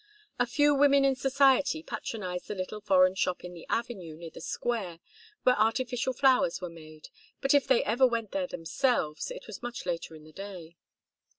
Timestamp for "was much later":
9.45-10.15